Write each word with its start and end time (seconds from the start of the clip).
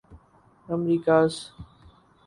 Americas 0.69 1.49